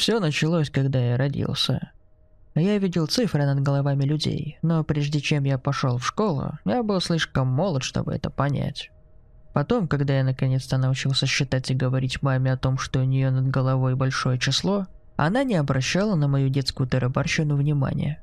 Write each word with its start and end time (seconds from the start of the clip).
Все 0.00 0.18
началось, 0.18 0.70
когда 0.70 0.98
я 0.98 1.18
родился. 1.18 1.92
Я 2.54 2.78
видел 2.78 3.06
цифры 3.06 3.44
над 3.44 3.60
головами 3.60 4.04
людей, 4.04 4.56
но 4.62 4.82
прежде 4.82 5.20
чем 5.20 5.44
я 5.44 5.58
пошел 5.58 5.98
в 5.98 6.06
школу, 6.06 6.52
я 6.64 6.82
был 6.82 7.02
слишком 7.02 7.48
молод, 7.48 7.82
чтобы 7.82 8.14
это 8.14 8.30
понять. 8.30 8.90
Потом, 9.52 9.86
когда 9.86 10.16
я 10.16 10.24
наконец-то 10.24 10.78
научился 10.78 11.26
считать 11.26 11.70
и 11.70 11.74
говорить 11.74 12.22
маме 12.22 12.50
о 12.50 12.56
том, 12.56 12.78
что 12.78 13.00
у 13.00 13.04
нее 13.04 13.30
над 13.30 13.48
головой 13.48 13.94
большое 13.94 14.38
число, 14.38 14.86
она 15.16 15.44
не 15.44 15.56
обращала 15.56 16.14
на 16.14 16.28
мою 16.28 16.48
детскую 16.48 16.88
тарабарщину 16.88 17.54
внимания. 17.54 18.22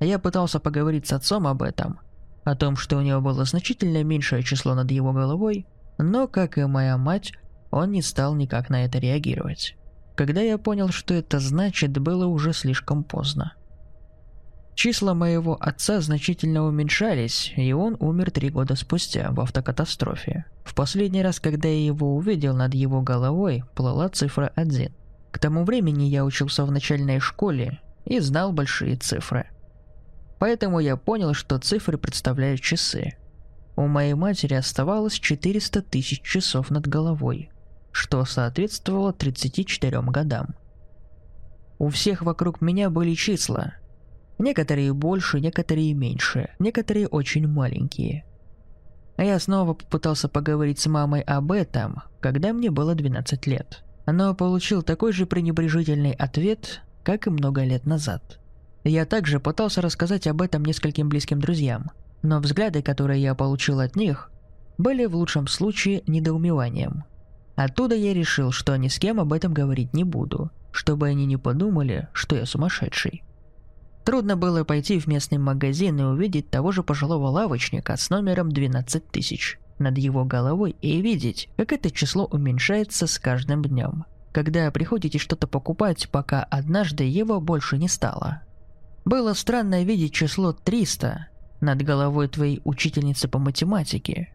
Я 0.00 0.18
пытался 0.18 0.58
поговорить 0.58 1.06
с 1.06 1.12
отцом 1.12 1.46
об 1.46 1.60
этом, 1.62 2.00
о 2.44 2.56
том, 2.56 2.76
что 2.76 2.96
у 2.96 3.02
него 3.02 3.20
было 3.20 3.44
значительно 3.44 4.02
меньшее 4.02 4.42
число 4.42 4.74
над 4.74 4.90
его 4.90 5.12
головой, 5.12 5.66
но, 5.98 6.26
как 6.26 6.56
и 6.56 6.64
моя 6.64 6.96
мать, 6.96 7.34
он 7.70 7.90
не 7.90 8.00
стал 8.00 8.34
никак 8.34 8.70
на 8.70 8.86
это 8.86 8.98
реагировать. 8.98 9.76
Когда 10.16 10.40
я 10.40 10.56
понял, 10.56 10.88
что 10.88 11.12
это 11.12 11.38
значит, 11.38 11.98
было 11.98 12.26
уже 12.26 12.54
слишком 12.54 13.04
поздно. 13.04 13.52
Числа 14.74 15.14
моего 15.14 15.56
отца 15.60 16.00
значительно 16.00 16.64
уменьшались, 16.64 17.52
и 17.56 17.72
он 17.72 17.96
умер 18.00 18.30
три 18.30 18.50
года 18.50 18.76
спустя 18.76 19.30
в 19.30 19.40
автокатастрофе. 19.40 20.46
В 20.64 20.74
последний 20.74 21.22
раз, 21.22 21.38
когда 21.38 21.68
я 21.68 21.84
его 21.84 22.16
увидел, 22.16 22.54
над 22.56 22.74
его 22.74 23.02
головой 23.02 23.64
плыла 23.74 24.08
цифра 24.08 24.52
1. 24.56 24.90
К 25.30 25.38
тому 25.38 25.64
времени 25.64 26.04
я 26.04 26.24
учился 26.24 26.64
в 26.64 26.72
начальной 26.72 27.20
школе 27.20 27.80
и 28.06 28.18
знал 28.18 28.52
большие 28.52 28.96
цифры. 28.96 29.50
Поэтому 30.38 30.80
я 30.80 30.96
понял, 30.96 31.34
что 31.34 31.58
цифры 31.58 31.98
представляют 31.98 32.62
часы. 32.62 33.16
У 33.76 33.86
моей 33.86 34.14
матери 34.14 34.54
оставалось 34.54 35.14
400 35.18 35.82
тысяч 35.82 36.22
часов 36.22 36.70
над 36.70 36.86
головой, 36.86 37.50
что 37.96 38.24
соответствовало 38.24 39.12
34 39.12 40.02
годам. 40.02 40.54
У 41.78 41.88
всех 41.88 42.22
вокруг 42.22 42.60
меня 42.60 42.90
были 42.90 43.14
числа. 43.14 43.74
Некоторые 44.38 44.92
больше, 44.92 45.40
некоторые 45.40 45.94
меньше, 45.94 46.50
некоторые 46.58 47.08
очень 47.08 47.46
маленькие. 47.48 48.24
Я 49.16 49.38
снова 49.38 49.74
попытался 49.74 50.28
поговорить 50.28 50.78
с 50.78 50.86
мамой 50.86 51.22
об 51.22 51.52
этом, 51.52 52.02
когда 52.20 52.52
мне 52.52 52.70
было 52.70 52.94
12 52.94 53.46
лет. 53.46 53.82
Но 54.06 54.34
получил 54.34 54.82
такой 54.82 55.12
же 55.12 55.26
пренебрежительный 55.26 56.12
ответ, 56.12 56.82
как 57.02 57.26
и 57.26 57.30
много 57.30 57.64
лет 57.64 57.86
назад– 57.86 58.38
я 58.88 59.04
также 59.04 59.40
пытался 59.40 59.82
рассказать 59.82 60.28
об 60.28 60.40
этом 60.40 60.64
нескольким 60.64 61.08
близким 61.08 61.40
друзьям, 61.40 61.90
но 62.22 62.38
взгляды, 62.38 62.82
которые 62.82 63.20
я 63.20 63.34
получил 63.34 63.80
от 63.80 63.96
них, 63.96 64.30
были 64.78 65.06
в 65.06 65.16
лучшем 65.16 65.48
случае 65.48 66.04
недоумеванием. 66.06 67.02
Оттуда 67.56 67.96
я 67.96 68.14
решил, 68.14 68.52
что 68.52 68.76
ни 68.76 68.86
с 68.86 68.98
кем 68.98 69.18
об 69.18 69.32
этом 69.32 69.52
говорить 69.52 69.92
не 69.94 70.04
буду, 70.04 70.50
чтобы 70.70 71.08
они 71.08 71.26
не 71.26 71.36
подумали, 71.36 72.08
что 72.12 72.36
я 72.36 72.46
сумасшедший. 72.46 73.24
Трудно 74.04 74.36
было 74.36 74.62
пойти 74.62 75.00
в 75.00 75.08
местный 75.08 75.38
магазин 75.38 75.98
и 75.98 76.04
увидеть 76.04 76.48
того 76.48 76.70
же 76.70 76.84
пожилого 76.84 77.26
лавочника 77.26 77.96
с 77.96 78.08
номером 78.10 78.52
12 78.52 79.10
тысяч 79.10 79.58
над 79.80 79.98
его 79.98 80.24
головой 80.24 80.76
и 80.80 81.02
видеть, 81.02 81.48
как 81.56 81.72
это 81.72 81.90
число 81.90 82.26
уменьшается 82.26 83.08
с 83.08 83.18
каждым 83.18 83.62
днем. 83.62 84.04
Когда 84.32 84.70
приходите 84.70 85.18
что-то 85.18 85.48
покупать, 85.48 86.08
пока 86.10 86.44
однажды 86.44 87.02
его 87.02 87.40
больше 87.40 87.78
не 87.78 87.88
стало– 87.88 88.42
было 89.06 89.34
странно 89.34 89.84
видеть 89.84 90.12
число 90.12 90.52
300 90.52 91.28
над 91.60 91.82
головой 91.82 92.26
твоей 92.26 92.60
учительницы 92.64 93.28
по 93.28 93.38
математике. 93.38 94.32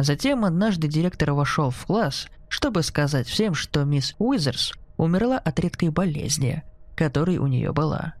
Затем 0.00 0.44
однажды 0.44 0.86
директор 0.86 1.32
вошел 1.32 1.70
в 1.70 1.86
класс, 1.86 2.28
чтобы 2.48 2.84
сказать 2.84 3.26
всем, 3.26 3.54
что 3.54 3.82
мисс 3.82 4.14
Уизерс 4.18 4.72
умерла 4.96 5.38
от 5.38 5.58
редкой 5.58 5.88
болезни, 5.88 6.62
которой 6.96 7.38
у 7.38 7.48
нее 7.48 7.72
была. 7.72 8.14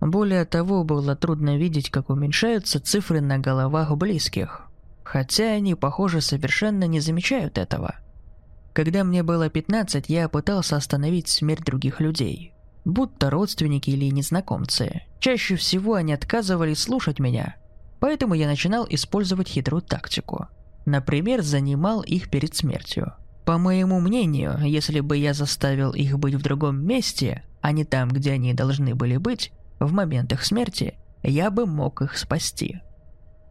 Более 0.00 0.44
того, 0.44 0.82
было 0.82 1.14
трудно 1.14 1.56
видеть, 1.56 1.90
как 1.90 2.10
уменьшаются 2.10 2.80
цифры 2.80 3.20
на 3.20 3.38
головах 3.38 3.96
близких, 3.96 4.62
хотя 5.04 5.52
они, 5.52 5.76
похоже, 5.76 6.20
совершенно 6.20 6.84
не 6.84 6.98
замечают 6.98 7.58
этого. 7.58 7.94
Когда 8.72 9.04
мне 9.04 9.22
было 9.22 9.48
15, 9.48 10.08
я 10.08 10.28
пытался 10.28 10.76
остановить 10.76 11.28
смерть 11.28 11.64
других 11.64 12.00
людей– 12.00 12.54
будто 12.84 13.30
родственники 13.30 13.90
или 13.90 14.10
незнакомцы. 14.10 15.02
Чаще 15.20 15.56
всего 15.56 15.94
они 15.94 16.12
отказывались 16.12 16.82
слушать 16.82 17.18
меня, 17.18 17.56
поэтому 18.00 18.34
я 18.34 18.46
начинал 18.46 18.86
использовать 18.88 19.48
хитрую 19.48 19.82
тактику. 19.82 20.48
Например, 20.88 21.42
занимал 21.42 22.00
их 22.00 22.30
перед 22.30 22.54
смертью. 22.54 23.12
По 23.44 23.58
моему 23.58 24.00
мнению, 24.00 24.58
если 24.64 25.00
бы 25.00 25.18
я 25.18 25.34
заставил 25.34 25.92
их 25.92 26.18
быть 26.18 26.34
в 26.34 26.42
другом 26.42 26.82
месте, 26.82 27.44
а 27.60 27.72
не 27.72 27.84
там, 27.84 28.08
где 28.08 28.32
они 28.32 28.54
должны 28.54 28.94
были 28.94 29.18
быть, 29.18 29.52
в 29.80 29.92
момент 29.92 30.32
их 30.32 30.44
смерти, 30.44 30.94
я 31.22 31.50
бы 31.50 31.66
мог 31.66 32.00
их 32.00 32.16
спасти. 32.16 32.80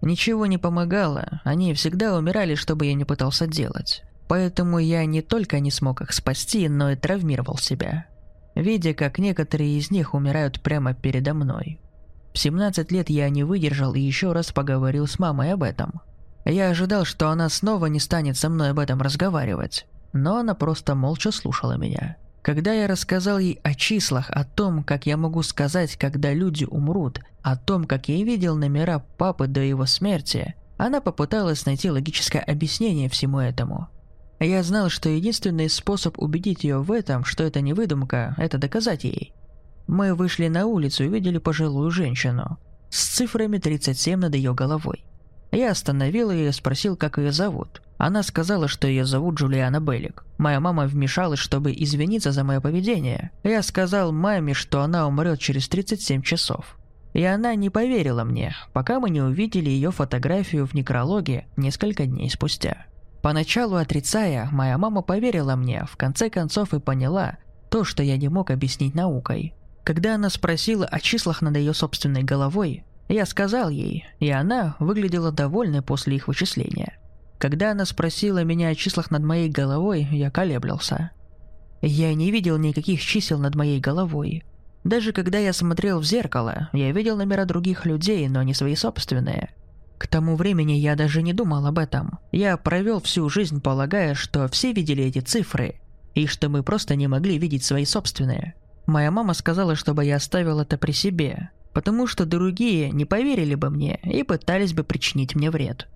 Ничего 0.02 0.48
не 0.48 0.58
помогало, 0.58 1.42
они 1.44 1.76
всегда 1.76 2.18
умирали, 2.18 2.56
чтобы 2.56 2.88
я 2.88 2.96
не 2.96 3.06
пытался 3.06 3.46
делать. 3.46 4.02
Поэтому 4.28 4.80
я 4.80 5.06
не 5.06 5.22
только 5.22 5.60
не 5.60 5.70
смог 5.70 6.02
их 6.02 6.14
спасти, 6.14 6.68
но 6.68 6.90
и 6.90 6.96
травмировал 6.96 7.58
себя 7.58 8.08
видя, 8.62 8.94
как 8.94 9.20
некоторые 9.20 9.78
из 9.78 9.92
них 9.92 10.14
умирают 10.14 10.62
прямо 10.62 10.94
передо 10.94 11.34
мной. 11.34 11.80
В 12.34 12.40
17 12.40 12.92
лет 12.92 13.10
я 13.10 13.30
не 13.30 13.44
выдержал 13.44 13.94
и 13.94 14.00
еще 14.00 14.32
раз 14.32 14.52
поговорил 14.52 15.08
с 15.08 15.18
мамой 15.20 15.54
об 15.54 15.64
этом. 15.64 16.02
Я 16.48 16.70
ожидал, 16.70 17.06
что 17.06 17.30
она 17.30 17.50
снова 17.50 17.88
не 17.88 18.00
станет 18.00 18.38
со 18.38 18.50
мной 18.50 18.72
об 18.72 18.80
этом 18.80 19.02
разговаривать, 19.02 19.86
но 20.14 20.38
она 20.38 20.56
просто 20.56 20.96
молча 20.96 21.32
слушала 21.32 21.78
меня. 21.78 22.16
Когда 22.42 22.74
я 22.74 22.88
рассказал 22.88 23.40
ей 23.40 23.60
о 23.64 23.74
числах, 23.74 24.30
о 24.30 24.46
том, 24.46 24.84
как 24.84 25.06
я 25.06 25.18
могу 25.18 25.44
сказать, 25.44 25.98
когда 25.98 26.34
люди 26.34 26.64
умрут, 26.64 27.20
о 27.42 27.58
том, 27.58 27.84
как 27.84 28.08
я 28.08 28.24
видел 28.24 28.56
номера 28.56 29.04
папы 29.18 29.48
до 29.48 29.60
его 29.60 29.86
смерти, 29.86 30.56
она 30.78 31.02
попыталась 31.02 31.66
найти 31.66 31.92
логическое 31.92 32.40
объяснение 32.40 33.10
всему 33.10 33.40
этому– 33.40 33.90
я 34.40 34.62
знал, 34.62 34.90
что 34.90 35.10
единственный 35.10 35.68
способ 35.68 36.20
убедить 36.20 36.64
ее 36.64 36.80
в 36.80 36.92
этом, 36.92 37.26
что 37.26 37.44
это 37.44 37.62
не 37.62 37.74
выдумка, 37.74 38.36
это 38.38 38.60
доказать 38.60 39.04
ей. 39.04 39.34
Мы 39.88 40.14
вышли 40.14 40.48
на 40.48 40.68
улицу 40.68 41.06
и 41.06 41.08
видели 41.08 41.40
пожилую 41.40 41.90
женщину 41.90 42.60
с 42.90 43.08
цифрами 43.08 43.58
37 43.58 44.20
над 44.20 44.36
ее 44.36 44.54
головой. 44.54 45.04
Я 45.52 45.72
остановил 45.72 46.32
ее 46.32 46.50
и 46.50 46.52
спросил, 46.52 46.96
как 46.96 47.18
ее 47.18 47.32
зовут. 47.32 47.82
Она 47.98 48.22
сказала, 48.22 48.68
что 48.68 48.88
ее 48.88 49.06
зовут 49.06 49.36
Джулиана 49.36 49.80
Беллик. 49.80 50.24
Моя 50.38 50.60
мама 50.60 50.86
вмешалась, 50.86 51.40
чтобы 51.40 51.74
извиниться 51.74 52.32
за 52.32 52.44
мое 52.44 52.62
поведение. 52.62 53.32
Я 53.44 53.64
сказал 53.64 54.12
маме, 54.12 54.54
что 54.54 54.82
она 54.82 55.08
умрет 55.08 55.40
через 55.40 55.68
37 55.68 56.22
часов. 56.22 56.78
И 57.14 57.24
она 57.24 57.56
не 57.56 57.72
поверила 57.72 58.24
мне, 58.24 58.56
пока 58.74 59.00
мы 59.00 59.10
не 59.10 59.22
увидели 59.22 59.70
ее 59.70 59.92
фотографию 59.92 60.68
в 60.68 60.74
некрологе 60.76 61.48
несколько 61.56 62.06
дней 62.06 62.30
спустя. 62.30 62.86
Поначалу 63.24 63.78
отрицая, 63.78 64.48
моя 64.52 64.78
мама 64.78 65.02
поверила 65.02 65.56
мне, 65.56 65.86
в 65.90 65.98
конце 65.98 66.30
концов 66.30 66.74
и 66.74 66.80
поняла 66.80 67.38
то, 67.72 67.84
что 67.84 68.04
я 68.04 68.18
не 68.18 68.30
мог 68.30 68.52
объяснить 68.52 68.94
наукой. 68.94 69.54
Когда 69.84 70.16
она 70.16 70.30
спросила 70.30 70.86
о 70.86 71.00
числах 71.00 71.42
над 71.42 71.58
ее 71.58 71.74
собственной 71.74 72.22
головой, 72.22 72.84
я 73.08 73.26
сказал 73.26 73.70
ей, 73.70 74.06
и 74.20 74.30
она 74.30 74.76
выглядела 74.80 75.32
довольной 75.32 75.82
после 75.82 76.16
их 76.16 76.28
вычисления. 76.28 76.98
Когда 77.38 77.72
она 77.72 77.86
спросила 77.86 78.44
меня 78.44 78.70
о 78.70 78.76
числах 78.76 79.12
над 79.12 79.24
моей 79.24 79.50
головой, 79.50 80.08
я 80.12 80.32
колеблился. 80.32 81.12
Я 81.82 82.14
не 82.14 82.32
видел 82.32 82.58
никаких 82.58 83.02
чисел 83.02 83.40
над 83.40 83.56
моей 83.56 83.80
головой. 83.80 84.44
Даже 84.84 85.14
когда 85.14 85.38
я 85.38 85.54
смотрел 85.54 86.00
в 86.00 86.06
зеркало, 86.06 86.70
я 86.74 86.92
видел 86.92 87.18
номера 87.18 87.46
других 87.46 87.86
людей, 87.86 88.28
но 88.28 88.44
не 88.44 88.54
свои 88.54 88.76
собственные– 88.76 89.52
к 89.98 90.08
тому 90.08 90.36
времени 90.36 90.74
я 90.74 90.96
даже 90.96 91.22
не 91.24 91.34
думал 91.34 91.66
об 91.66 91.80
этом. 91.80 92.20
Я 92.32 92.56
провел 92.58 93.02
всю 93.02 93.28
жизнь, 93.30 93.62
полагая, 93.62 94.14
что 94.14 94.48
все 94.48 94.72
видели 94.72 95.04
эти 95.04 95.20
цифры, 95.20 95.82
и 96.14 96.28
что 96.28 96.50
мы 96.50 96.64
просто 96.64 96.96
не 96.96 97.08
могли 97.08 97.38
видеть 97.38 97.64
свои 97.64 97.86
собственные. 97.86 98.54
Моя 98.86 99.12
мама 99.12 99.34
сказала, 99.34 99.76
чтобы 99.76 100.06
я 100.06 100.18
оставил 100.18 100.60
это 100.60 100.78
при 100.78 100.92
себе, 100.92 101.50
потому 101.78 102.08
что 102.08 102.26
другие 102.26 102.90
не 102.90 103.06
поверили 103.06 103.54
бы 103.54 103.70
мне 103.70 104.00
и 104.02 104.24
пытались 104.24 104.74
бы 104.74 104.84
причинить 104.84 105.36
мне 105.36 105.52
вред. 105.52 105.88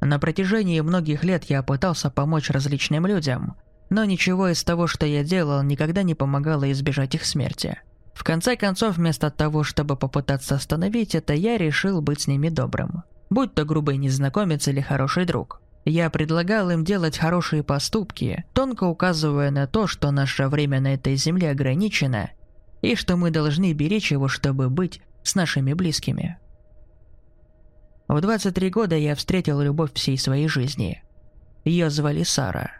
На 0.00 0.18
протяжении 0.18 0.80
многих 0.80 1.22
лет 1.22 1.44
я 1.44 1.62
пытался 1.62 2.10
помочь 2.10 2.50
различным 2.50 3.06
людям, 3.06 3.54
но 3.90 4.04
ничего 4.04 4.48
из 4.48 4.64
того, 4.64 4.88
что 4.88 5.06
я 5.06 5.22
делал, 5.22 5.62
никогда 5.62 6.02
не 6.02 6.16
помогало 6.16 6.68
избежать 6.72 7.14
их 7.14 7.26
смерти– 7.26 7.78
в 8.12 8.24
конце 8.24 8.56
концов, 8.56 8.96
вместо 8.96 9.30
того, 9.30 9.62
чтобы 9.62 9.96
попытаться 9.96 10.56
остановить 10.56 11.14
это, 11.14 11.32
я 11.32 11.56
решил 11.56 12.02
быть 12.02 12.22
с 12.22 12.26
ними 12.26 12.48
добрым. 12.48 13.04
Будь 13.30 13.54
то 13.54 13.64
грубый 13.64 13.98
незнакомец 13.98 14.66
или 14.66 14.80
хороший 14.80 15.26
друг. 15.26 15.62
Я 15.84 16.10
предлагал 16.10 16.70
им 16.70 16.84
делать 16.84 17.16
хорошие 17.16 17.62
поступки, 17.62 18.44
тонко 18.52 18.84
указывая 18.84 19.52
на 19.52 19.68
то, 19.68 19.86
что 19.86 20.10
наше 20.10 20.48
время 20.48 20.80
на 20.80 20.94
этой 20.94 21.14
земле 21.14 21.52
ограничено, 21.52 22.30
и 22.82 22.94
что 22.94 23.16
мы 23.16 23.30
должны 23.30 23.72
беречь 23.72 24.12
его, 24.12 24.28
чтобы 24.28 24.70
быть 24.70 25.00
с 25.22 25.34
нашими 25.34 25.72
близкими. 25.72 26.38
В 28.08 28.20
23 28.20 28.70
года 28.70 28.96
я 28.96 29.14
встретил 29.14 29.60
любовь 29.60 29.92
всей 29.94 30.18
своей 30.18 30.48
жизни. 30.48 31.02
Ее 31.64 31.90
звали 31.90 32.22
Сара. 32.22 32.70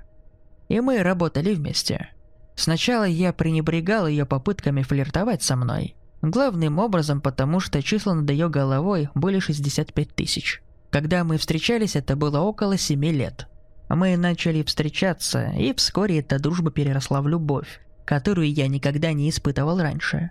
И 0.68 0.80
мы 0.80 1.02
работали 1.02 1.54
вместе– 1.54 2.10
Сначала 2.60 3.04
я 3.04 3.32
пренебрегал 3.32 4.06
ее 4.06 4.26
попытками 4.26 4.82
флиртовать 4.82 5.42
со 5.42 5.56
мной. 5.56 5.96
Главным 6.20 6.78
образом 6.78 7.22
потому, 7.22 7.58
что 7.58 7.82
числа 7.82 8.12
над 8.12 8.28
ее 8.28 8.50
головой 8.50 9.08
были 9.14 9.38
65 9.38 10.14
тысяч. 10.14 10.62
Когда 10.90 11.24
мы 11.24 11.38
встречались, 11.38 11.96
это 11.96 12.16
было 12.16 12.40
около 12.40 12.76
7 12.76 13.02
лет. 13.06 13.48
Мы 13.88 14.14
начали 14.18 14.62
встречаться, 14.62 15.52
и 15.56 15.72
вскоре 15.72 16.18
эта 16.18 16.38
дружба 16.38 16.70
переросла 16.70 17.22
в 17.22 17.28
любовь, 17.28 17.80
которую 18.04 18.52
я 18.52 18.68
никогда 18.68 19.12
не 19.12 19.30
испытывал 19.30 19.80
раньше. 19.80 20.30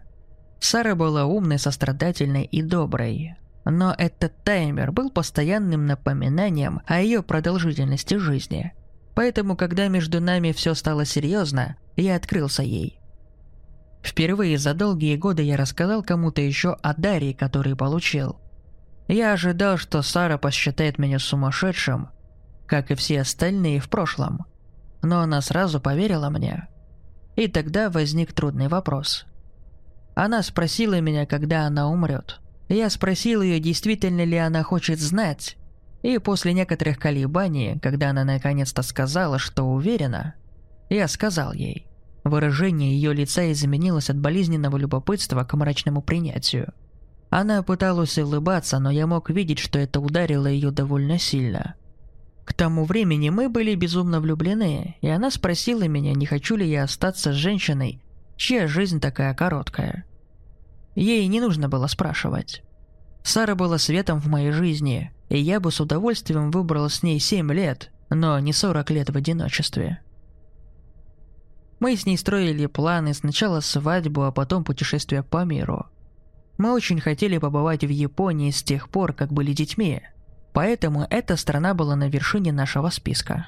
Сара 0.60 0.95
была 0.95 1.25
умной, 1.25 1.60
сострадательной 1.60 2.44
и 2.44 2.62
доброй. 2.62 3.36
Но 3.66 3.94
этот 3.98 4.44
таймер 4.44 4.92
был 4.92 5.10
постоянным 5.10 5.86
напоминанием 5.86 6.81
о 6.86 7.01
ее 7.01 7.24
продолжительности 7.24 8.16
жизни. 8.16 8.74
Поэтому, 9.16 9.56
когда 9.56 9.88
между 9.88 10.21
нами 10.21 10.51
все 10.51 10.74
стало 10.74 11.06
серьезно, 11.06 11.75
я 11.95 12.16
открылся 12.16 12.63
ей. 12.63 13.00
Впервые 14.01 14.57
за 14.57 14.74
долгие 14.74 15.18
годы 15.18 15.44
я 15.44 15.57
рассказал 15.57 16.04
кому-то 16.04 16.42
еще 16.42 16.77
о 16.81 16.94
даре, 16.94 17.33
который 17.33 17.75
получил. 17.75 18.39
Я 19.07 19.33
ожидал, 19.33 19.77
что 19.77 20.01
Сара 20.01 20.38
посчитает 20.38 21.00
меня 21.00 21.19
сумасшедшим, 21.19 22.10
как 22.65 22.92
и 22.92 22.95
все 22.95 23.22
остальные 23.22 23.80
в 23.80 23.89
прошлом. 23.89 24.45
Но 25.01 25.19
она 25.19 25.42
сразу 25.42 25.81
поверила 25.81 26.30
мне. 26.30 26.68
И 27.39 27.47
тогда 27.47 27.89
возник 27.89 28.33
трудный 28.33 28.68
вопрос. 28.68 29.25
Она 30.13 30.44
спросила 30.44 31.00
меня, 31.00 31.25
когда 31.25 31.65
она 31.65 31.89
умрет. 31.89 32.41
Я 32.68 32.89
спросил 32.89 33.41
ее, 33.41 33.62
действительно 33.62 34.25
ли 34.25 34.36
она 34.36 34.62
хочет 34.62 35.00
знать. 35.00 35.56
И 36.01 36.18
после 36.18 36.51
некоторых 36.51 37.00
колебаний, 37.00 37.80
когда 37.81 38.09
она 38.09 38.25
наконец-то 38.25 38.81
сказала, 38.81 39.39
что 39.39 39.63
уверена, 39.63 40.36
я 40.89 41.07
сказал 41.07 41.53
ей. 41.53 41.88
Выражение 42.25 42.91
ее 42.91 43.13
лица 43.13 43.50
изменилось 43.53 44.09
от 44.09 44.19
болезненного 44.19 44.75
любопытства 44.75 45.45
к 45.45 45.53
мрачному 45.53 46.01
принятию. 46.01 46.74
Она 47.30 47.63
пыталась 47.63 48.18
улыбаться, 48.18 48.80
но 48.80 48.91
я 48.91 49.07
мог 49.07 49.30
видеть, 49.30 49.59
что 49.59 49.80
это 49.80 50.01
ударило 50.01 50.47
ее 50.47 50.71
довольно 50.71 51.18
сильно. 51.18 51.75
К 52.50 52.54
тому 52.54 52.84
времени 52.84 53.30
мы 53.30 53.48
были 53.48 53.75
безумно 53.75 54.19
влюблены, 54.19 54.98
и 55.01 55.07
она 55.07 55.30
спросила 55.30 55.88
меня, 55.88 56.13
не 56.13 56.25
хочу 56.25 56.56
ли 56.56 56.68
я 56.68 56.84
остаться 56.84 57.31
с 57.31 57.36
женщиной, 57.36 58.01
чья 58.38 58.68
жизнь 58.68 59.00
такая 59.00 59.36
короткая. 59.36 60.04
Ей 60.96 61.28
не 61.28 61.42
нужно 61.42 61.69
было 61.69 61.86
спрашивать. 61.86 62.63
Сара 63.24 63.54
была 63.54 63.78
светом 63.78 64.19
в 64.19 64.25
моей 64.25 64.50
жизни, 64.50 65.12
и 65.30 65.38
я 65.38 65.60
бы 65.60 65.72
с 65.72 65.80
удовольствием 65.80 66.50
выбрал 66.50 66.90
с 66.90 67.04
ней 67.04 67.19
7 67.19 67.54
лет, 67.54 67.92
но 68.10 68.40
не 68.40 68.51
40 68.51 68.90
лет 68.90 69.10
в 69.12 69.16
одиночестве. 69.16 70.01
Мы 71.80 71.96
с 71.96 72.07
ней 72.07 72.18
строили 72.18 72.66
планы 72.66 73.13
сначала 73.13 73.60
свадьбу, 73.60 74.24
а 74.24 74.31
потом 74.31 74.63
путешествие 74.63 75.22
по 75.22 75.46
миру. 75.46 75.86
Мы 76.57 76.74
очень 76.74 77.00
хотели 77.00 77.38
побывать 77.38 77.84
в 77.84 77.90
Японии 77.90 78.50
с 78.50 78.63
тех 78.63 78.90
пор, 78.90 79.13
как 79.13 79.31
были 79.31 79.54
детьми, 79.54 80.01
поэтому 80.54 81.06
эта 81.10 81.36
страна 81.38 81.74
была 81.74 81.96
на 81.96 82.10
вершине 82.10 82.51
нашего 82.51 82.90
списка. 82.90 83.48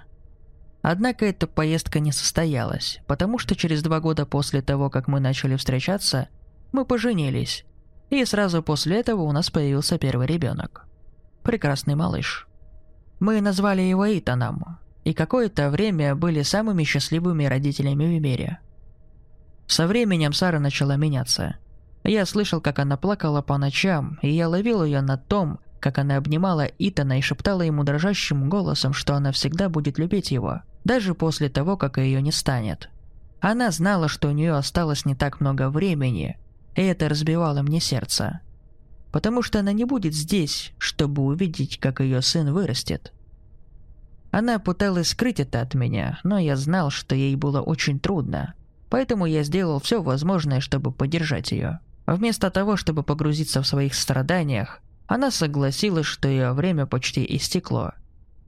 Однако 0.81 1.25
эта 1.25 1.45
поездка 1.48 2.00
не 2.00 2.12
состоялась, 2.12 3.00
потому 3.06 3.38
что 3.38 3.56
через 3.56 3.83
два 3.83 4.00
года 4.00 4.25
после 4.25 4.62
того, 4.62 4.89
как 4.89 5.07
мы 5.07 5.19
начали 5.19 5.56
встречаться, 5.56 6.27
мы 6.71 6.86
поженились, 6.86 7.65
и 8.09 8.25
сразу 8.25 8.63
после 8.63 9.00
этого 9.00 9.21
у 9.21 9.31
нас 9.31 9.50
появился 9.50 9.98
первый 9.98 10.27
ребенок. 10.27 10.86
Прекрасный 11.44 11.95
малыш. 11.95 12.48
Мы 13.19 13.42
назвали 13.42 13.81
его 13.81 14.06
Итаном, 14.18 14.80
и 15.03 15.13
какое-то 15.13 15.69
время 15.69 16.15
были 16.15 16.42
самыми 16.42 16.83
счастливыми 16.83 17.45
родителями 17.45 18.18
в 18.18 18.21
мире. 18.21 18.59
Со 19.68 19.88
временем 19.88 20.33
Сара 20.33 20.59
начала 20.59 20.98
меняться. 20.98 21.56
Я 22.03 22.25
слышал, 22.25 22.59
как 22.62 22.80
она 22.80 22.98
плакала 22.98 23.42
по 23.42 23.57
ночам, 23.57 24.19
и 24.21 24.30
я 24.30 24.50
ловил 24.50 24.83
ее 24.83 25.01
на 25.01 25.18
том, 25.18 25.59
как 25.81 25.98
она 25.98 26.16
обнимала 26.16 26.69
Итана 26.80 27.18
и 27.18 27.22
шептала 27.22 27.63
ему 27.63 27.83
дрожащим 27.83 28.50
голосом, 28.50 28.94
что 28.94 29.16
она 29.16 29.33
всегда 29.33 29.68
будет 29.68 29.98
любить 29.98 30.31
его, 30.31 30.62
даже 30.86 31.13
после 31.13 31.50
того, 31.50 31.75
как 31.75 31.98
ее 31.98 32.22
не 32.22 32.31
станет. 32.31 32.89
Она 33.42 33.72
знала, 33.72 34.07
что 34.07 34.30
у 34.30 34.31
нее 34.31 34.54
осталось 34.54 35.06
не 35.06 35.16
так 35.16 35.42
много 35.42 35.69
времени, 35.69 36.38
и 36.75 36.81
это 36.83 37.10
разбивало 37.10 37.63
мне 37.63 37.81
сердце. 37.81 38.39
Потому 39.12 39.42
что 39.42 39.60
она 39.60 39.74
не 39.74 39.83
будет 39.83 40.13
здесь, 40.13 40.72
чтобы 40.78 41.24
увидеть, 41.24 41.80
как 41.80 42.00
ее 42.00 42.22
сын 42.22 42.54
вырастет. 42.54 43.12
Она 44.30 44.60
пыталась 44.60 45.10
скрыть 45.10 45.42
это 45.42 45.60
от 45.60 45.74
меня, 45.74 46.19
но 46.24 46.38
я 46.38 46.56
знал, 46.56 46.92
что 46.92 47.16
ей 47.16 47.36
было 47.36 47.62
очень 47.62 48.00
трудно. 48.00 48.54
Поэтому 48.89 49.25
я 49.25 49.44
сделал 49.44 49.80
все 49.80 50.01
возможное, 50.01 50.62
чтобы 50.62 50.92
поддержать 50.92 51.51
ее. 51.51 51.80
Вместо 52.06 52.51
того, 52.51 52.77
чтобы 52.77 53.04
погрузиться 53.04 53.62
в 53.62 53.68
своих 53.68 53.95
страданиях, 53.95 54.81
она 55.12 55.31
согласилась, 55.31 56.06
что 56.06 56.28
ее 56.28 56.54
время 56.54 56.86
почти 56.86 57.25
истекло. 57.36 57.94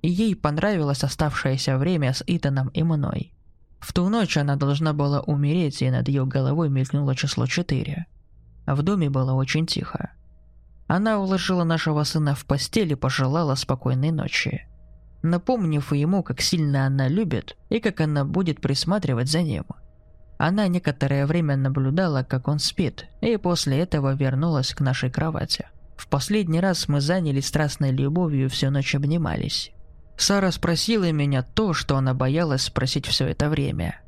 И 0.01 0.09
ей 0.09 0.35
понравилось 0.35 1.03
оставшееся 1.03 1.77
время 1.77 2.13
с 2.13 2.23
Итаном 2.25 2.69
и 2.69 2.83
мной. 2.83 3.33
В 3.79 3.93
ту 3.93 4.09
ночь 4.09 4.37
она 4.37 4.55
должна 4.55 4.93
была 4.93 5.21
умереть, 5.21 5.81
и 5.81 5.89
над 5.89 6.07
ее 6.07 6.25
головой 6.25 6.69
мелькнуло 6.69 7.15
число 7.15 7.47
4. 7.47 8.05
В 8.65 8.81
доме 8.81 9.09
было 9.09 9.33
очень 9.33 9.65
тихо. 9.65 10.11
Она 10.87 11.19
уложила 11.19 11.63
нашего 11.63 12.03
сына 12.03 12.35
в 12.35 12.45
постель 12.45 12.91
и 12.91 12.95
пожелала 12.95 13.55
спокойной 13.55 14.11
ночи 14.11 14.67
напомнив 15.23 15.93
ему, 15.93 16.21
как 16.21 16.41
сильно 16.41 16.85
она 16.85 17.07
любит 17.07 17.57
и 17.69 17.79
как 17.79 18.01
она 18.01 18.25
будет 18.25 18.61
присматривать 18.61 19.29
за 19.29 19.41
ним. 19.41 19.65
Она 20.37 20.67
некоторое 20.67 21.25
время 21.25 21.55
наблюдала, 21.55 22.23
как 22.23 22.47
он 22.47 22.59
спит, 22.59 23.07
и 23.21 23.37
после 23.37 23.79
этого 23.79 24.13
вернулась 24.13 24.73
к 24.73 24.81
нашей 24.81 25.09
кровати. 25.09 25.65
В 26.03 26.09
последний 26.09 26.59
раз 26.59 26.89
мы 26.89 26.99
занялись 26.99 27.47
страстной 27.47 27.91
любовью 27.91 28.45
и 28.45 28.49
всю 28.49 28.69
ночь 28.69 28.93
обнимались. 28.93 29.71
Сара 30.17 30.51
спросила 30.51 31.09
меня 31.13 31.43
то, 31.43 31.73
что 31.73 31.95
она 31.95 32.13
боялась 32.13 32.63
спросить 32.63 33.07
все 33.07 33.25
это 33.27 33.47
время. 33.49 34.01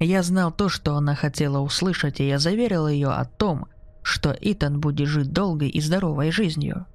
Я 0.00 0.22
знал 0.22 0.50
то, 0.50 0.70
что 0.70 0.96
она 0.96 1.14
хотела 1.14 1.58
услышать, 1.58 2.18
и 2.18 2.26
я 2.26 2.38
заверил 2.38 2.88
ее 2.88 3.08
о 3.08 3.26
том, 3.26 3.66
что 4.02 4.34
Итан 4.40 4.80
будет 4.80 5.06
жить 5.06 5.32
долгой 5.32 5.68
и 5.68 5.82
здоровой 5.82 6.30
жизнью. 6.30 6.86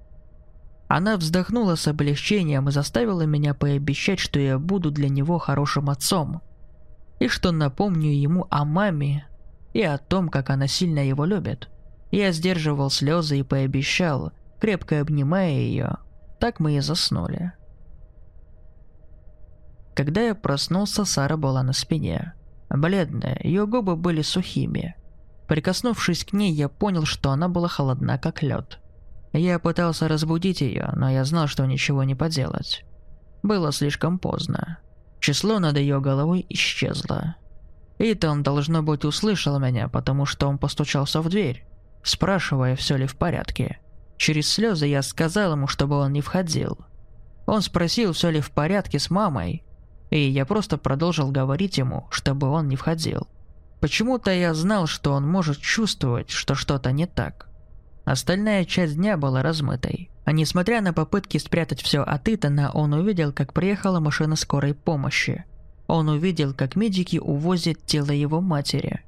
Она 0.88 1.18
вздохнула 1.18 1.76
с 1.76 1.88
облегчением 1.88 2.70
и 2.70 2.72
заставила 2.72 3.22
меня 3.22 3.54
пообещать, 3.54 4.20
что 4.20 4.40
я 4.40 4.58
буду 4.58 4.90
для 4.90 5.10
него 5.10 5.38
хорошим 5.38 5.92
отцом. 5.92 6.42
И 7.20 7.28
что 7.28 7.52
напомню 7.52 8.10
ему 8.10 8.48
о 8.50 8.66
маме 8.66 9.28
и 9.74 9.84
о 9.84 10.00
том, 10.00 10.28
как 10.28 10.50
она 10.50 10.66
сильно 10.66 11.08
его 11.08 11.24
любит. 11.24 11.70
Я 12.12 12.32
сдерживал 12.32 12.90
слезы 12.90 13.38
и 13.38 13.44
пообещал, 13.44 14.32
крепко 14.60 15.00
обнимая 15.02 15.52
ее. 15.52 15.98
Так 16.40 16.60
мы 16.60 16.78
и 16.78 16.80
заснули. 16.80 17.54
Когда 19.96 20.22
я 20.22 20.36
проснулся, 20.36 21.04
Сара 21.04 21.36
была 21.36 21.64
на 21.64 21.74
спине. 21.74 22.34
Бледная, 22.70 23.40
ее 23.44 23.68
губы 23.68 23.96
были 23.96 24.22
сухими. 24.22 24.96
Прикоснувшись 25.48 26.24
к 26.24 26.34
ней, 26.34 26.54
я 26.54 26.70
понял, 26.70 27.06
что 27.06 27.32
она 27.32 27.50
была 27.50 27.68
холодна, 27.68 28.18
как 28.18 28.44
лед. 28.44 28.80
Я 29.34 29.60
пытался 29.60 30.08
разбудить 30.08 30.62
ее, 30.62 30.92
но 30.96 31.10
я 31.10 31.26
знал, 31.26 31.48
что 31.48 31.66
ничего 31.66 32.04
не 32.04 32.16
поделать. 32.16 32.86
Было 33.44 33.72
слишком 33.72 34.20
поздно. 34.20 34.80
Число 35.20 35.60
над 35.60 35.78
ее 35.78 36.00
головой 36.00 36.46
исчезло. 36.50 37.36
Итан, 37.98 38.44
должно 38.44 38.82
быть, 38.82 39.04
услышал 39.04 39.60
меня, 39.60 39.90
потому 39.90 40.26
что 40.26 40.48
он 40.48 40.58
постучался 40.58 41.22
в 41.22 41.30
дверь, 41.30 41.66
спрашивая, 42.04 42.76
все 42.76 42.96
ли 42.96 43.06
в 43.06 43.18
порядке. 43.18 43.80
Через 44.20 44.50
слезы 44.50 44.86
я 44.86 45.02
сказал 45.02 45.54
ему, 45.54 45.68
чтобы 45.68 45.96
он 45.96 46.12
не 46.12 46.20
входил. 46.20 46.78
Он 47.46 47.62
спросил, 47.62 48.12
все 48.12 48.30
ли 48.30 48.42
в 48.42 48.52
порядке 48.52 49.00
с 49.00 49.10
мамой, 49.10 49.64
и 50.10 50.20
я 50.20 50.46
просто 50.46 50.78
продолжил 50.78 51.32
говорить 51.32 51.78
ему, 51.78 52.06
чтобы 52.12 52.50
он 52.50 52.68
не 52.68 52.76
входил. 52.76 53.28
Почему-то 53.80 54.30
я 54.30 54.54
знал, 54.54 54.88
что 54.88 55.14
он 55.14 55.26
может 55.26 55.60
чувствовать, 55.60 56.32
что 56.32 56.54
что-то 56.54 56.92
не 56.92 57.08
так. 57.08 57.48
Остальная 58.04 58.66
часть 58.66 58.98
дня 58.98 59.16
была 59.16 59.42
размытой. 59.42 60.10
А 60.26 60.34
несмотря 60.34 60.82
на 60.82 60.92
попытки 60.92 61.38
спрятать 61.38 61.82
все 61.82 62.02
от 62.02 62.28
Итана, 62.28 62.72
он 62.74 62.92
увидел, 62.94 63.32
как 63.32 63.54
приехала 63.54 64.02
машина 64.02 64.36
скорой 64.36 64.74
помощи. 64.74 65.46
Он 65.88 66.10
увидел, 66.10 66.54
как 66.54 66.76
медики 66.76 67.18
увозят 67.18 67.86
тело 67.86 68.12
его 68.12 68.42
матери. 68.42 69.00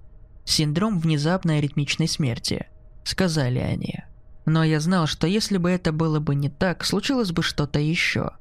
Синдром 0.46 1.00
внезапной 1.00 1.58
аритмичной 1.58 2.08
смерти, 2.08 2.68
сказали 3.03 3.60
они. 3.60 4.06
Но 4.45 4.63
я 4.63 4.79
знал, 4.79 5.07
что 5.07 5.27
если 5.27 5.57
бы 5.57 5.69
это 5.69 5.91
было 5.91 6.19
бы 6.19 6.36
не 6.36 6.50
так, 6.50 6.83
случилось 6.83 7.31
бы 7.31 7.43
что-то 7.43 7.79
еще. 7.79 8.31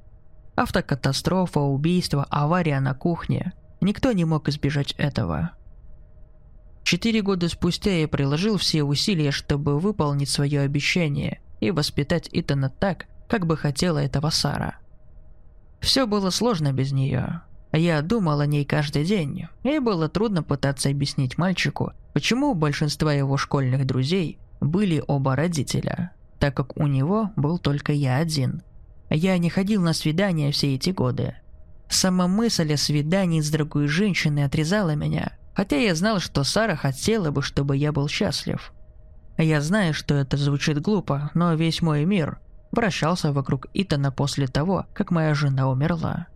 Автокатастрофа, 0.57 1.61
убийство, 1.61 2.27
авария 2.31 2.81
на 2.81 2.95
кухне. 2.95 3.53
Никто 3.81 4.13
не 4.13 4.25
мог 4.25 4.49
избежать 4.49 4.93
этого. 4.93 5.53
Четыре 6.83 7.23
года 7.23 7.49
спустя 7.49 7.93
я 7.93 8.09
приложил 8.09 8.57
все 8.57 8.83
усилия, 8.83 9.31
чтобы 9.31 9.79
выполнить 9.79 10.29
свое 10.29 10.61
обещание 10.61 11.41
и 11.61 11.71
воспитать 11.71 12.29
Итана 12.33 12.71
так, 12.71 13.07
как 13.29 13.47
бы 13.47 13.57
хотела 13.57 13.99
этого 13.99 14.31
Сара. 14.31 14.79
Все 15.81 16.07
было 16.07 16.31
сложно 16.31 16.73
без 16.73 16.93
нее. 16.93 17.43
Я 17.73 18.03
думал 18.03 18.41
о 18.41 18.47
ней 18.47 18.65
каждый 18.65 19.05
день, 19.05 19.47
и 19.63 19.79
было 19.79 20.09
трудно 20.09 20.43
пытаться 20.43 20.89
объяснить 20.89 21.39
мальчику, 21.39 21.93
почему 22.13 22.51
у 22.51 22.55
большинства 22.55 23.13
его 23.13 23.37
школьных 23.37 23.87
друзей 23.87 24.39
были 24.61 25.03
оба 25.07 25.37
родителя, 25.37 26.13
так 26.39 26.57
как 26.57 26.77
у 26.77 26.87
него 26.87 27.31
был 27.37 27.59
только 27.59 27.93
я 27.93 28.17
один. 28.17 28.63
Я 29.09 29.37
не 29.39 29.51
ходил 29.51 29.83
на 29.83 29.93
свидания 29.93 30.53
все 30.53 30.75
эти 30.75 30.91
годы. 30.91 31.35
Сама 31.89 32.29
мысль 32.29 32.73
о 32.73 32.77
свидании 32.77 33.41
с 33.41 33.51
другой 33.51 33.89
женщиной 33.89 34.45
отрезала 34.45 34.95
меня, 34.95 35.33
хотя 35.55 35.77
я 35.77 35.95
знал, 35.95 36.21
что 36.21 36.45
Сара 36.45 36.77
хотела 36.77 37.31
бы, 37.31 37.43
чтобы 37.43 37.77
я 37.77 37.91
был 37.93 38.09
счастлив. 38.09 38.73
Я 39.37 39.61
знаю, 39.61 39.95
что 39.95 40.15
это 40.15 40.37
звучит 40.37 40.81
глупо, 40.81 41.31
но 41.35 41.55
весь 41.55 41.83
мой 41.83 42.05
мир 42.05 42.39
вращался 42.71 43.33
вокруг 43.33 43.67
Итана 43.75 44.13
после 44.13 44.47
того, 44.47 44.87
как 44.95 45.11
моя 45.11 45.35
жена 45.35 45.69
умерла. 45.69 46.27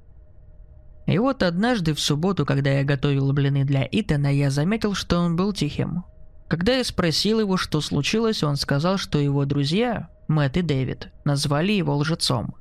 И 1.06 1.18
вот 1.18 1.42
однажды 1.42 1.94
в 1.94 2.00
субботу, 2.00 2.46
когда 2.46 2.70
я 2.70 2.82
готовил 2.82 3.32
блины 3.32 3.64
для 3.64 3.86
Итана, 3.90 4.34
я 4.34 4.50
заметил, 4.50 4.94
что 4.94 5.18
он 5.18 5.36
был 5.36 5.52
тихим. 5.52 6.04
Когда 6.48 6.76
я 6.76 6.84
спросил 6.84 7.40
его, 7.40 7.56
что 7.56 7.80
случилось, 7.80 8.42
он 8.42 8.56
сказал, 8.56 8.98
что 8.98 9.18
его 9.18 9.44
друзья, 9.44 10.08
Мэтт 10.28 10.58
и 10.58 10.62
Дэвид, 10.62 11.08
назвали 11.24 11.72
его 11.72 11.96
лжецом. 11.96 12.54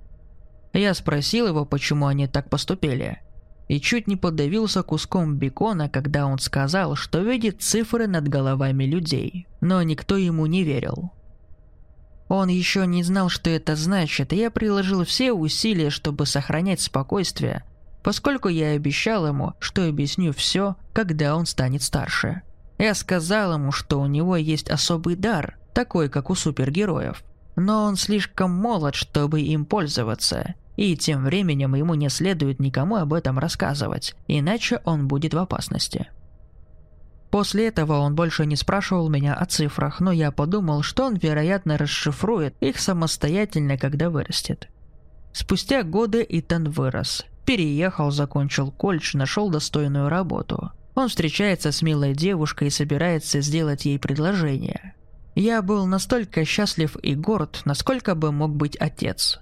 Я 0.74 0.94
спросил 0.94 1.48
его, 1.48 1.66
почему 1.66 2.08
они 2.08 2.28
так 2.28 2.50
поступили. 2.50 3.20
И 3.68 3.80
чуть 3.80 4.08
не 4.08 4.16
подавился 4.16 4.84
куском 4.84 5.38
бекона, 5.38 5.90
когда 5.90 6.26
он 6.26 6.40
сказал, 6.40 6.96
что 6.96 7.20
видит 7.20 7.62
цифры 7.62 8.08
над 8.08 8.28
головами 8.28 8.84
людей, 8.86 9.48
но 9.62 9.82
никто 9.84 10.18
ему 10.18 10.46
не 10.46 10.64
верил. 10.64 11.12
Он 12.28 12.48
еще 12.48 12.88
не 12.88 13.04
знал, 13.04 13.30
что 13.30 13.50
это 13.50 13.76
значит, 13.76 14.34
и 14.34 14.38
я 14.38 14.50
приложил 14.50 15.06
все 15.06 15.34
усилия, 15.34 15.90
чтобы 15.90 16.26
сохранять 16.26 16.82
спокойствие, 16.82 17.64
поскольку 18.02 18.48
я 18.48 18.70
обещал 18.70 19.28
ему, 19.28 19.54
что 19.60 19.88
объясню 19.88 20.34
все, 20.34 20.76
когда 20.94 21.36
он 21.36 21.46
станет 21.46 21.84
старше. 21.84 22.42
Я 22.78 22.94
сказал 22.96 23.54
ему, 23.54 23.72
что 23.72 24.00
у 24.00 24.08
него 24.08 24.36
есть 24.36 24.70
особый 24.70 25.16
дар, 25.16 25.58
такой, 25.74 26.10
как 26.10 26.30
у 26.30 26.36
супергероев. 26.36 27.24
Но 27.56 27.84
он 27.84 27.96
слишком 27.96 28.52
молод, 28.52 28.96
чтобы 28.96 29.42
им 29.42 29.66
пользоваться, 29.66 30.56
и 30.76 30.98
тем 30.98 31.24
временем 31.24 31.76
ему 31.76 31.94
не 31.94 32.10
следует 32.10 32.60
никому 32.60 32.96
об 32.96 33.14
этом 33.14 33.38
рассказывать, 33.38 34.16
иначе 34.28 34.82
он 34.86 35.08
будет 35.08 35.34
в 35.34 35.38
опасности. 35.38 36.08
После 37.30 37.68
этого 37.68 38.00
он 38.00 38.16
больше 38.16 38.46
не 38.46 38.56
спрашивал 38.56 39.10
меня 39.10 39.34
о 39.34 39.46
цифрах, 39.46 40.00
но 40.00 40.12
я 40.12 40.32
подумал, 40.32 40.84
что 40.84 41.06
он, 41.06 41.16
вероятно, 41.16 41.78
расшифрует 41.78 42.56
их 42.60 42.80
самостоятельно, 42.80 43.78
когда 43.78 44.10
вырастет. 44.10 44.68
Спустя 45.32 45.82
годы 45.82 46.26
Итан 46.28 46.70
вырос, 46.70 47.26
Переехал, 47.46 48.12
закончил 48.12 48.72
колледж, 48.72 49.18
нашел 49.18 49.50
достойную 49.50 50.10
работу. 50.10 50.72
Он 50.96 51.10
встречается 51.10 51.72
с 51.72 51.82
милой 51.82 52.14
девушкой 52.14 52.68
и 52.68 52.72
собирается 52.72 53.42
сделать 53.42 53.86
ей 53.86 53.98
предложение. 53.98 54.94
Я 55.36 55.62
был 55.62 55.88
настолько 55.88 56.46
счастлив 56.46 56.96
и 57.02 57.16
горд, 57.16 57.62
насколько 57.66 58.14
бы 58.14 58.32
мог 58.32 58.56
быть 58.56 58.78
отец. 58.78 59.40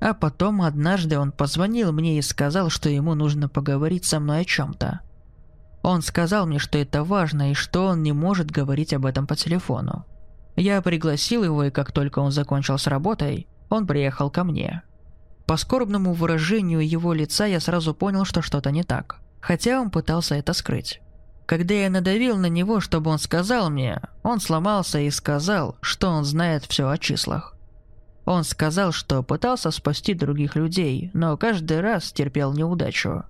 А 0.00 0.14
потом 0.14 0.62
однажды 0.62 1.18
он 1.18 1.32
позвонил 1.32 1.92
мне 1.92 2.18
и 2.18 2.22
сказал, 2.22 2.70
что 2.70 2.88
ему 2.88 3.14
нужно 3.14 3.48
поговорить 3.48 4.04
со 4.04 4.20
мной 4.20 4.40
о 4.40 4.44
чем-то. 4.44 5.00
Он 5.82 6.02
сказал 6.02 6.46
мне, 6.46 6.58
что 6.58 6.78
это 6.78 7.04
важно 7.04 7.50
и 7.50 7.54
что 7.54 7.86
он 7.86 8.02
не 8.02 8.12
может 8.12 8.50
говорить 8.50 8.92
об 8.92 9.06
этом 9.06 9.26
по 9.26 9.36
телефону. 9.36 10.04
Я 10.56 10.80
пригласил 10.80 11.44
его, 11.44 11.64
и 11.64 11.70
как 11.70 11.92
только 11.92 12.18
он 12.20 12.32
закончил 12.32 12.78
с 12.78 12.86
работой, 12.86 13.46
он 13.68 13.86
приехал 13.86 14.30
ко 14.30 14.42
мне. 14.42 14.82
По 15.46 15.56
скорбному 15.56 16.12
выражению 16.12 16.86
его 16.86 17.12
лица 17.12 17.46
я 17.46 17.60
сразу 17.60 17.94
понял, 17.94 18.24
что 18.24 18.42
что-то 18.42 18.70
не 18.70 18.82
так, 18.82 19.20
хотя 19.46 19.80
он 19.80 19.90
пытался 19.90 20.34
это 20.34 20.52
скрыть. 20.52 21.00
Когда 21.46 21.72
я 21.72 21.88
надавил 21.88 22.36
на 22.36 22.46
него, 22.46 22.80
чтобы 22.80 23.12
он 23.12 23.20
сказал 23.20 23.70
мне, 23.70 24.02
он 24.24 24.40
сломался 24.40 24.98
и 24.98 25.08
сказал, 25.08 25.76
что 25.80 26.08
он 26.08 26.24
знает 26.24 26.64
все 26.64 26.88
о 26.88 26.98
числах. 26.98 27.54
Он 28.24 28.42
сказал, 28.42 28.90
что 28.90 29.22
пытался 29.22 29.70
спасти 29.70 30.14
других 30.14 30.56
людей, 30.56 31.12
но 31.14 31.36
каждый 31.36 31.80
раз 31.80 32.10
терпел 32.10 32.54
неудачу. 32.54 33.22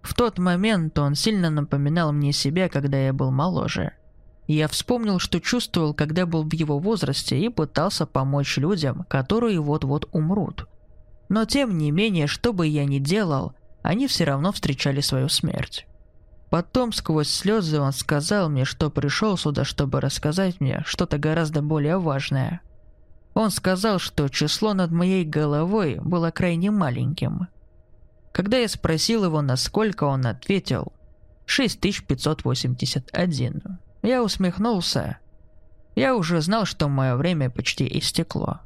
В 0.00 0.14
тот 0.14 0.38
момент 0.38 0.98
он 0.98 1.14
сильно 1.14 1.50
напоминал 1.50 2.14
мне 2.14 2.32
себя, 2.32 2.70
когда 2.70 2.96
я 2.96 3.12
был 3.12 3.30
моложе. 3.30 3.92
Я 4.46 4.68
вспомнил, 4.68 5.18
что 5.18 5.38
чувствовал, 5.38 5.92
когда 5.92 6.24
был 6.24 6.44
в 6.44 6.52
его 6.54 6.78
возрасте 6.78 7.38
и 7.38 7.50
пытался 7.50 8.06
помочь 8.06 8.56
людям, 8.56 9.04
которые 9.06 9.60
вот-вот 9.60 10.08
умрут. 10.12 10.66
Но 11.28 11.44
тем 11.44 11.76
не 11.76 11.90
менее, 11.90 12.26
что 12.26 12.54
бы 12.54 12.66
я 12.66 12.86
ни 12.86 13.00
делал, 13.00 13.52
они 13.82 14.06
все 14.06 14.24
равно 14.24 14.52
встречали 14.52 15.00
свою 15.00 15.28
смерть. 15.28 15.86
Потом 16.50 16.92
сквозь 16.92 17.30
слезы 17.30 17.80
он 17.80 17.92
сказал 17.92 18.50
мне, 18.50 18.64
что 18.64 18.90
пришел 18.90 19.38
сюда, 19.38 19.64
чтобы 19.64 20.00
рассказать 20.00 20.60
мне 20.60 20.82
что-то 20.84 21.18
гораздо 21.18 21.62
более 21.62 21.98
важное. 21.98 22.60
Он 23.34 23.50
сказал, 23.50 23.98
что 23.98 24.28
число 24.28 24.74
над 24.74 24.90
моей 24.90 25.24
головой 25.24 25.98
было 26.02 26.30
крайне 26.30 26.70
маленьким. 26.70 27.48
Когда 28.32 28.58
я 28.58 28.68
спросил 28.68 29.24
его, 29.24 29.40
насколько 29.40 30.04
он 30.04 30.26
ответил, 30.26 30.92
6581. 31.46 33.62
Я 34.02 34.22
усмехнулся. 34.22 35.16
Я 35.94 36.16
уже 36.16 36.40
знал, 36.40 36.64
что 36.64 36.88
мое 36.88 37.14
время 37.16 37.50
почти 37.50 37.86
истекло. 37.98 38.60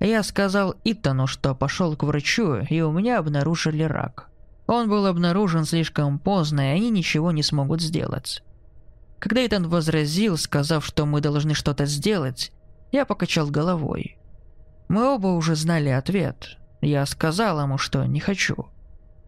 Я 0.00 0.22
сказал 0.22 0.76
Итану, 0.84 1.26
что 1.26 1.54
пошел 1.54 1.96
к 1.96 2.04
врачу, 2.04 2.58
и 2.68 2.80
у 2.80 2.92
меня 2.92 3.18
обнаружили 3.18 3.82
рак. 3.82 4.28
Он 4.66 4.88
был 4.88 5.06
обнаружен 5.06 5.64
слишком 5.64 6.18
поздно, 6.18 6.60
и 6.60 6.76
они 6.76 6.90
ничего 6.90 7.32
не 7.32 7.42
смогут 7.42 7.80
сделать. 7.80 8.42
Когда 9.18 9.44
Итан 9.44 9.68
возразил, 9.68 10.36
сказав, 10.36 10.84
что 10.84 11.06
мы 11.06 11.20
должны 11.20 11.54
что-то 11.54 11.86
сделать, 11.86 12.52
я 12.92 13.04
покачал 13.04 13.48
головой. 13.48 14.18
Мы 14.88 15.06
оба 15.06 15.28
уже 15.28 15.56
знали 15.56 15.88
ответ. 15.88 16.58
Я 16.80 17.04
сказал 17.06 17.60
ему, 17.60 17.78
что 17.78 18.04
не 18.04 18.20
хочу. 18.20 18.68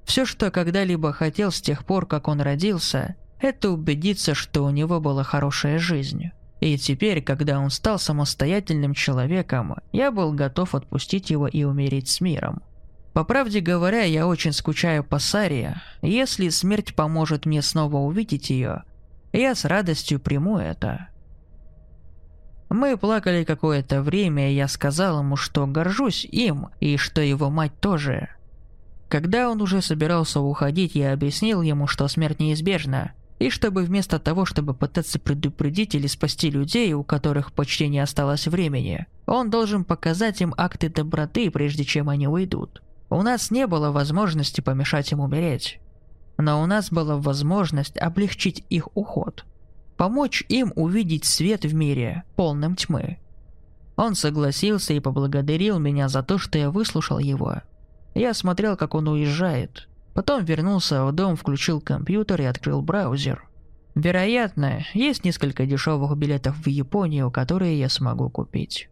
Все, 0.04 0.24
что 0.24 0.50
когда-либо 0.50 1.12
хотел 1.12 1.50
с 1.50 1.60
тех 1.60 1.84
пор, 1.84 2.06
как 2.06 2.28
он 2.28 2.40
родился, 2.40 3.16
это 3.40 3.70
убедиться, 3.70 4.34
что 4.34 4.64
у 4.64 4.70
него 4.70 5.00
была 5.00 5.24
хорошая 5.24 5.78
жизнь. 5.78 6.30
И 6.60 6.76
теперь, 6.76 7.22
когда 7.22 7.58
он 7.58 7.70
стал 7.70 7.98
самостоятельным 7.98 8.94
человеком, 8.94 9.76
я 9.92 10.10
был 10.10 10.32
готов 10.32 10.74
отпустить 10.74 11.30
его 11.30 11.48
и 11.48 11.64
умереть 11.64 12.08
с 12.08 12.20
миром. 12.20 12.62
По 13.14 13.24
правде 13.24 13.60
говоря, 13.60 14.02
я 14.02 14.26
очень 14.26 14.52
скучаю 14.52 15.02
по 15.02 15.18
Саре. 15.18 15.80
Если 16.02 16.48
смерть 16.50 16.94
поможет 16.94 17.46
мне 17.46 17.62
снова 17.62 17.96
увидеть 17.96 18.50
ее, 18.50 18.84
я 19.32 19.54
с 19.54 19.64
радостью 19.64 20.20
приму 20.20 20.58
это. 20.58 21.08
Мы 22.68 22.96
плакали 22.96 23.42
какое-то 23.42 24.00
время, 24.00 24.50
и 24.50 24.54
я 24.54 24.68
сказал 24.68 25.20
ему, 25.20 25.36
что 25.36 25.66
горжусь 25.66 26.24
им, 26.24 26.68
и 26.78 26.96
что 26.98 27.20
его 27.20 27.50
мать 27.50 27.72
тоже. 27.80 28.28
Когда 29.08 29.50
он 29.50 29.60
уже 29.60 29.82
собирался 29.82 30.40
уходить, 30.40 30.94
я 30.94 31.12
объяснил 31.12 31.62
ему, 31.62 31.88
что 31.88 32.06
смерть 32.06 32.38
неизбежна, 32.38 33.12
и 33.40 33.48
чтобы 33.48 33.82
вместо 33.84 34.18
того, 34.18 34.44
чтобы 34.44 34.74
пытаться 34.74 35.18
предупредить 35.18 35.94
или 35.94 36.06
спасти 36.06 36.50
людей, 36.50 36.92
у 36.92 37.02
которых 37.02 37.54
почти 37.54 37.88
не 37.88 37.98
осталось 37.98 38.46
времени, 38.46 39.06
он 39.26 39.48
должен 39.48 39.84
показать 39.84 40.42
им 40.42 40.54
акты 40.58 40.90
доброты, 40.90 41.50
прежде 41.50 41.84
чем 41.84 42.10
они 42.10 42.28
уйдут. 42.28 42.82
У 43.08 43.22
нас 43.22 43.50
не 43.50 43.66
было 43.66 43.90
возможности 43.90 44.60
помешать 44.60 45.10
им 45.12 45.20
умереть. 45.20 45.80
Но 46.36 46.62
у 46.62 46.66
нас 46.66 46.90
была 46.92 47.16
возможность 47.16 47.96
облегчить 47.96 48.64
их 48.68 48.94
уход. 48.94 49.46
Помочь 49.96 50.44
им 50.50 50.72
увидеть 50.76 51.24
свет 51.24 51.64
в 51.64 51.74
мире, 51.74 52.24
полном 52.36 52.76
тьмы. 52.76 53.18
Он 53.96 54.16
согласился 54.16 54.92
и 54.92 55.00
поблагодарил 55.00 55.78
меня 55.78 56.08
за 56.08 56.22
то, 56.22 56.36
что 56.36 56.58
я 56.58 56.70
выслушал 56.70 57.18
его. 57.18 57.62
Я 58.14 58.34
смотрел, 58.34 58.76
как 58.76 58.94
он 58.94 59.08
уезжает, 59.08 59.88
Потом 60.14 60.44
вернулся 60.44 61.04
в 61.04 61.12
дом, 61.12 61.36
включил 61.36 61.80
компьютер 61.80 62.42
и 62.42 62.44
открыл 62.44 62.82
браузер. 62.82 63.44
Вероятно, 63.94 64.84
есть 64.94 65.24
несколько 65.24 65.66
дешевых 65.66 66.16
билетов 66.16 66.56
в 66.56 66.68
Японию, 66.68 67.30
которые 67.30 67.78
я 67.78 67.88
смогу 67.88 68.28
купить. 68.30 68.88